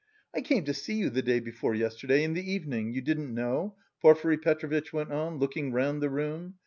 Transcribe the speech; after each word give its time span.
"I 0.33 0.41
came 0.41 0.65
to 0.65 0.73
see 0.73 0.95
you 0.95 1.11
the 1.11 1.21
day 1.21 1.39
before 1.39 1.75
yesterday, 1.75 2.23
in 2.23 2.33
the 2.33 2.41
evening; 2.51 2.91
you 2.91 3.01
didn't 3.01 3.31
know?" 3.31 3.75
Porfiry 4.01 4.39
Petrovitch 4.39 4.91
went 4.91 5.11
on, 5.11 5.37
looking 5.37 5.71
round 5.71 6.01
the 6.01 6.09
room. 6.09 6.55